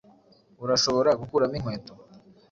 Urashobora 0.63 1.09
gukuramo 1.19 1.55
inkweto. 1.59 1.93